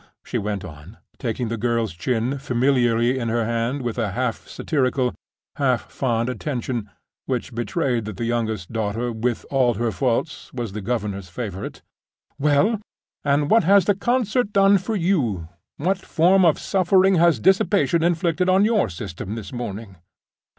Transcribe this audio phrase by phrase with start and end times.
[0.23, 5.13] she went on, taking the girl's chin familiarly in her hand, with a half satirical,
[5.57, 6.89] half fond attention
[7.27, 12.79] which betrayed that the youngest daughter, with all her faults, was the governess's favorite—"Well?
[13.23, 15.49] and what has the concert done for you?
[15.77, 19.97] What form of suffering has dissipation inflicted on your system this morning?"